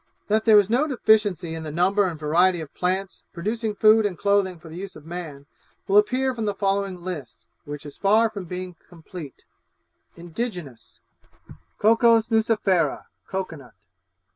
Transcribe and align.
That 0.29 0.45
there 0.45 0.57
is 0.57 0.67
no 0.67 0.87
deficiency 0.87 1.53
in 1.53 1.61
the 1.61 1.69
number 1.69 2.05
and 2.07 2.19
variety 2.19 2.59
of 2.59 2.73
plants, 2.73 3.21
producing 3.33 3.75
food 3.75 4.03
and 4.03 4.17
clothing 4.17 4.57
for 4.57 4.67
the 4.67 4.75
use 4.75 4.95
of 4.95 5.05
man, 5.05 5.45
will 5.87 5.95
appear 5.99 6.33
from 6.33 6.45
the 6.45 6.55
following 6.55 7.03
list, 7.03 7.45
which 7.65 7.85
is 7.85 7.97
far 7.97 8.27
from 8.31 8.45
being 8.45 8.75
complete: 8.89 9.45
INDIGENOUS 10.15 11.01
Cocos 11.77 12.29
nucifera 12.29 13.03
Cocoa 13.27 13.57
nut. 13.57 13.73